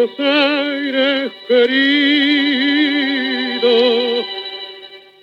Buenos 0.00 0.18
Aires 0.18 1.32
querido, 1.46 1.68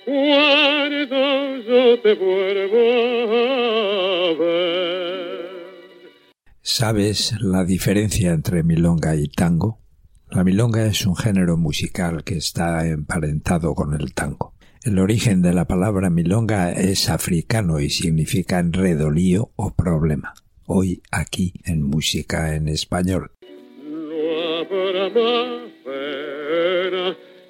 cuando 0.04 1.56
yo 1.66 2.00
te 2.00 2.14
vuelvo. 2.14 2.78
¿Sabes 6.62 7.34
la 7.40 7.64
diferencia 7.64 8.30
entre 8.32 8.62
milonga 8.62 9.16
y 9.16 9.26
tango? 9.26 9.80
La 10.30 10.44
milonga 10.44 10.86
es 10.86 11.04
un 11.06 11.16
género 11.16 11.56
musical 11.56 12.22
que 12.22 12.36
está 12.36 12.86
emparentado 12.86 13.74
con 13.74 13.94
el 14.00 14.14
tango. 14.14 14.54
El 14.84 15.00
origen 15.00 15.42
de 15.42 15.54
la 15.54 15.66
palabra 15.66 16.08
milonga 16.08 16.70
es 16.70 17.08
africano 17.08 17.80
y 17.80 17.90
significa 17.90 18.60
enredolío 18.60 19.50
o 19.56 19.74
problema. 19.74 20.34
Hoy 20.66 21.02
aquí 21.10 21.54
en 21.64 21.82
Música 21.82 22.54
en 22.54 22.68
Español. 22.68 23.32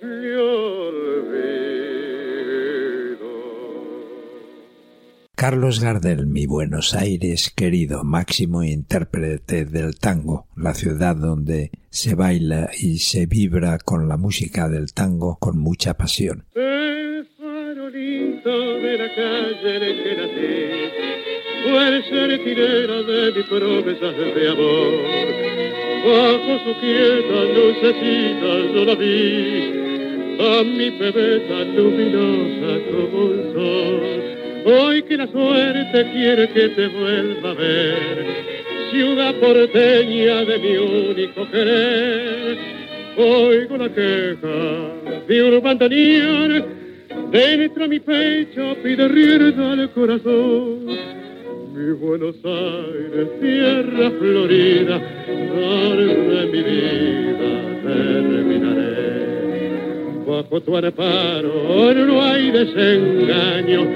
Ni 0.01 0.31
olvido. 0.31 1.59
Carlos 5.34 5.81
Gardel, 5.81 6.27
mi 6.27 6.47
Buenos 6.47 6.95
Aires 6.95 7.51
querido, 7.55 8.05
máximo 8.05 8.62
intérprete 8.62 9.64
del 9.64 9.98
tango, 9.98 10.47
la 10.56 10.75
ciudad 10.75 11.17
donde 11.17 11.73
se 11.91 12.14
baila 12.14 12.70
y 12.79 12.98
se 12.98 13.27
vibra 13.27 13.79
con 13.79 14.09
la 14.09 14.17
música 14.17 14.69
del 14.69 14.92
tango 14.92 15.36
con 15.41 15.59
mucha 15.59 15.95
pasión. 15.95 16.45
El 16.55 17.29
farolito 17.36 18.51
de 18.51 18.98
la 18.98 19.14
calle 19.14 19.91
en 19.91 20.05
que 20.05 20.17
nací 20.17 21.08
fue 21.69 22.02
sertinera 22.08 23.02
de 23.02 23.33
mis 23.33 23.47
promesas 23.47 24.16
de 24.16 24.48
amor. 24.48 24.92
Bajo 26.06 26.58
su 26.64 26.80
quieta 26.80 27.44
lucecita 27.55 28.72
yo 28.72 28.84
la 28.84 28.94
vi, 28.94 29.72
a 30.41 30.64
mi 30.64 30.91
bebé 30.91 31.41
tan 31.41 31.77
luminosa 31.77 32.80
como 32.91 33.24
un 33.24 33.52
sol. 33.52 34.28
Hoy 34.64 35.02
que 35.02 35.16
la 35.16 35.27
suerte 35.27 36.11
quiere 36.12 36.48
que 36.50 36.69
te 36.69 36.89
vuelva 36.89 37.50
a 37.50 37.55
ver, 37.55 38.27
ciudad 38.91 39.34
porteña 39.36 40.44
de 40.44 40.58
mi 40.58 40.77
único 40.77 41.50
querer. 41.50 42.58
Oigo 43.16 43.77
la 43.77 43.89
queja 43.89 45.27
de 45.27 45.42
un 45.42 45.62
bandoneón, 45.62 46.66
dentro 47.33 47.89
mi 47.89 47.98
pecho 47.98 48.77
pide 48.83 49.08
rienda 49.08 49.72
al 49.72 49.91
corazón. 49.91 51.17
Mi 51.78 51.92
Buenos 51.92 52.34
Aires, 52.44 53.28
tierra 53.40 54.10
florida, 54.18 54.98
de 54.98 56.46
mi 56.52 56.62
vida 56.64 57.50
terminaré. 57.84 59.14
Bajo 60.27 60.61
tu 60.61 60.77
amparo 60.77 61.94
no 61.94 62.24
hay 62.24 62.50
desengaño, 62.50 63.86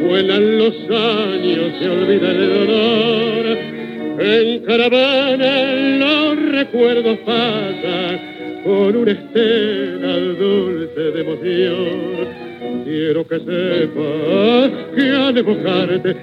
vuelan 0.00 0.56
los 0.56 0.74
años, 0.88 1.72
se 1.78 1.90
olvida 1.90 2.30
el 2.30 2.48
dolor. 2.66 3.44
En 4.20 4.64
caravana 4.64 5.52
los 5.98 6.52
recuerdos 6.52 7.18
pasan 7.26 8.62
con 8.64 8.96
una 8.96 9.12
estela 9.12 10.16
dulce 10.16 11.00
de 11.00 11.20
emoción. 11.20 12.84
Quiero 12.84 13.28
que 13.28 13.38
sepas 13.38 14.37
evocarte 15.38 16.16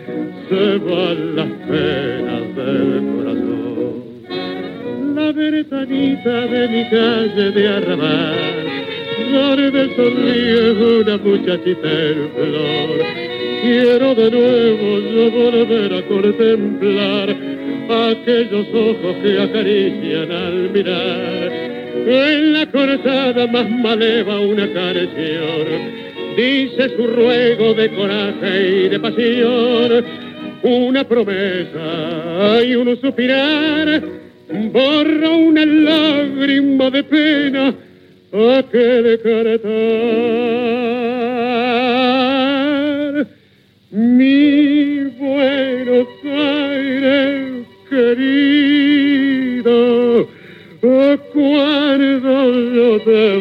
se 0.49 0.77
van 0.77 1.35
las 1.35 1.51
penas 1.67 2.55
del 2.55 3.03
corazón. 3.15 3.93
La 5.15 5.31
ventanita 5.31 6.47
de 6.47 6.67
mi 6.67 6.83
calle 6.89 7.51
de 7.51 7.67
arrabal, 7.67 8.35
donde 9.31 9.95
sonríe 9.95 10.71
una 10.99 11.17
muchachita 11.17 11.91
en 11.91 12.29
flor. 12.35 12.97
Quiero 13.63 14.15
de 14.15 14.31
nuevo 14.31 14.99
yo 14.99 15.31
volver 15.31 15.93
a 15.93 16.01
contemplar 16.07 17.35
aquellos 17.89 18.67
ojos 18.73 19.15
que 19.23 19.41
acarician 19.41 20.31
al 20.31 20.69
mirar. 20.71 21.51
En 22.07 22.53
la 22.53 22.65
cortada 22.67 23.47
más 23.47 23.69
maleva 23.69 24.39
una 24.41 24.71
canción 24.71 26.04
dice 26.35 26.89
su 26.95 27.07
ruego 27.07 27.73
de 27.73 27.89
coraje 27.91 28.85
y 28.85 28.89
de 28.89 28.99
pasión, 28.99 30.05
una 30.63 31.03
promesa 31.03 32.63
y 32.63 32.75
un 32.75 32.99
suspirar, 32.99 34.01
borra 34.71 35.29
una 35.29 35.65
lágrima 35.65 36.89
de 36.89 37.03
pena 37.03 37.73
aquel 38.31 39.19
caretar. 39.21 39.75
Mi 43.91 45.05
Buenos 45.17 46.07
Aires 46.25 47.65
querido, 47.89 49.15
cuando 51.33 52.53
yo 52.73 52.99
te 53.01 53.37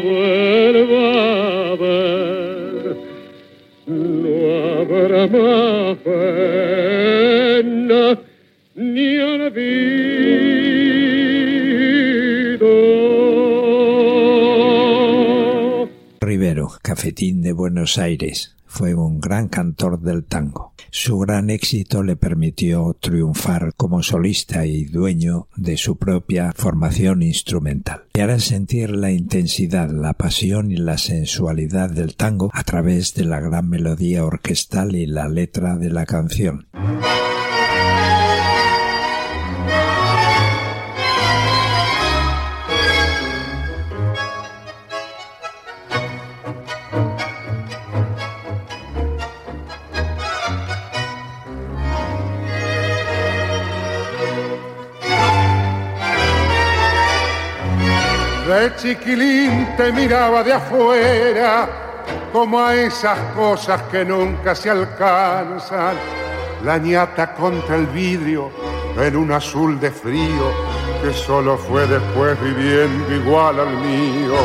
no 3.87 4.81
habrá 4.81 5.27
más 5.27 5.99
pena 5.99 8.19
ni 8.75 9.19
olvido. 9.19 10.13
Rivero, 16.24 16.72
Cafetín 16.80 17.42
de 17.42 17.52
Buenos 17.52 17.98
Aires, 17.98 18.56
fue 18.64 18.94
un 18.94 19.20
gran 19.20 19.48
cantor 19.48 20.00
del 20.00 20.24
tango. 20.24 20.72
Su 20.90 21.18
gran 21.18 21.50
éxito 21.50 22.02
le 22.02 22.16
permitió 22.16 22.96
triunfar 22.98 23.74
como 23.76 24.02
solista 24.02 24.64
y 24.64 24.86
dueño 24.86 25.48
de 25.56 25.76
su 25.76 25.96
propia 25.96 26.52
formación 26.56 27.22
instrumental. 27.22 28.04
Y 28.14 28.20
hará 28.20 28.38
sentir 28.38 28.90
la 28.90 29.12
intensidad, 29.12 29.90
la 29.90 30.14
pasión 30.14 30.72
y 30.72 30.76
la 30.76 30.98
sensualidad 30.98 31.90
del 31.90 32.16
tango 32.16 32.50
a 32.52 32.64
través 32.64 33.14
de 33.14 33.24
la 33.24 33.41
gran 33.41 33.68
melodía 33.68 34.24
orquestal 34.24 34.96
y 34.96 35.06
la 35.06 35.28
letra 35.28 35.76
de 35.76 35.91
la 35.91 36.06
canción. 36.06 36.66
De 58.54 58.72
chiquilín 58.77 59.74
te 59.77 59.91
miraba 59.91 60.45
de 60.45 60.53
afuera, 60.53 61.68
como 62.33 62.60
a 62.60 62.72
esas 62.72 63.18
cosas 63.34 63.83
que 63.91 64.04
nunca 64.04 64.54
se 64.54 64.71
alcanzan. 64.71 65.97
La 66.62 66.78
ñata 66.78 67.34
contra 67.34 67.74
el 67.74 67.89
vidrio 67.89 68.53
en 68.97 69.16
un 69.16 69.33
azul 69.33 69.80
de 69.80 69.91
frío 69.91 70.53
que 71.03 71.12
solo 71.12 71.59
fue 71.59 71.84
después 71.89 72.41
viviendo 72.41 73.12
igual 73.16 73.59
al 73.59 73.77
mío. 73.77 74.36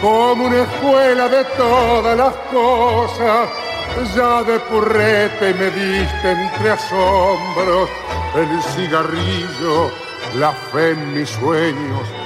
Como 0.00 0.46
una 0.46 0.62
escuela 0.62 1.28
de 1.28 1.44
todas 1.58 2.16
las 2.16 2.34
cosas, 2.50 3.50
ya 4.16 4.42
de 4.44 4.58
purrete 4.60 5.52
me 5.52 5.70
diste 5.72 6.30
entre 6.32 6.70
asombros 6.70 7.90
el 8.34 8.62
cigarrillo, 8.62 9.90
la 10.36 10.52
fe 10.52 10.92
en 10.92 11.12
mis 11.12 11.28
sueños 11.28 12.25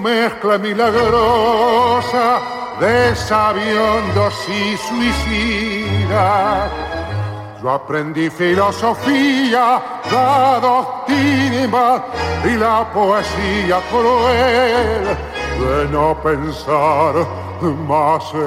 Mezcla 0.00 0.58
milagrosa 0.58 2.40
de 2.80 3.14
sabiondos 3.14 4.34
y 4.48 4.76
suicidas. 4.76 6.70
Yo 7.62 7.70
aprendí 7.70 8.28
filosofía, 8.28 9.80
la 10.10 10.58
doctrina 10.60 12.04
y 12.44 12.56
la 12.56 12.90
poesía 12.92 13.80
cruel 13.88 15.04
de 15.60 15.88
no 15.92 16.20
pensar 16.22 17.14
más 17.86 18.34
en 18.34 18.40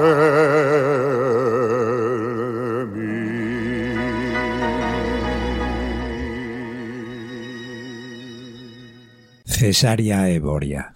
mí. 2.92 3.16
Cesaria 9.46 10.28
Evoria 10.28 10.95